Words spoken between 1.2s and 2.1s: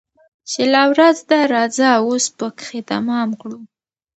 ده راځه